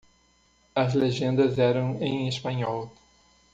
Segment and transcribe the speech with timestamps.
[0.75, 2.89] As legendas eram em Espanhol.